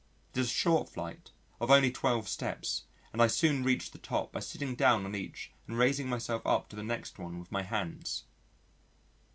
[0.33, 1.29] It is a short flight
[1.59, 5.51] of only 12 steps and I soon reached the top by sitting down on each
[5.67, 8.23] and raising myself up to the next one with my hands.